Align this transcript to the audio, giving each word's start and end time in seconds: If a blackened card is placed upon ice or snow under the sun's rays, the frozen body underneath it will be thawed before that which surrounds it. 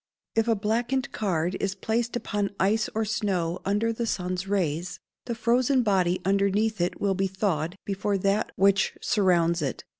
If 0.33 0.47
a 0.47 0.55
blackened 0.55 1.11
card 1.11 1.55
is 1.59 1.75
placed 1.75 2.15
upon 2.15 2.55
ice 2.59 2.89
or 2.95 3.05
snow 3.05 3.59
under 3.65 3.93
the 3.93 4.07
sun's 4.07 4.47
rays, 4.47 4.99
the 5.25 5.35
frozen 5.35 5.83
body 5.83 6.19
underneath 6.25 6.81
it 6.81 6.99
will 6.99 7.13
be 7.13 7.27
thawed 7.27 7.75
before 7.85 8.17
that 8.17 8.51
which 8.55 8.97
surrounds 8.99 9.61
it. 9.61 9.83